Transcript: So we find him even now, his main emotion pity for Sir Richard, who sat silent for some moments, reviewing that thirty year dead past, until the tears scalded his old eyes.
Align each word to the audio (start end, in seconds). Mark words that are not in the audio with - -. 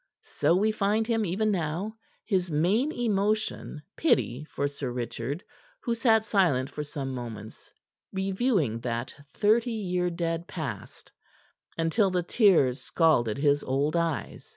So 0.25 0.55
we 0.55 0.71
find 0.71 1.05
him 1.05 1.25
even 1.27 1.51
now, 1.51 1.95
his 2.25 2.49
main 2.49 2.91
emotion 2.91 3.83
pity 3.95 4.43
for 4.49 4.67
Sir 4.67 4.91
Richard, 4.91 5.43
who 5.83 5.93
sat 5.93 6.25
silent 6.25 6.71
for 6.71 6.81
some 6.83 7.13
moments, 7.13 7.71
reviewing 8.11 8.79
that 8.79 9.13
thirty 9.35 9.69
year 9.69 10.09
dead 10.09 10.47
past, 10.47 11.11
until 11.77 12.09
the 12.09 12.23
tears 12.23 12.81
scalded 12.81 13.37
his 13.37 13.63
old 13.63 13.95
eyes. 13.95 14.49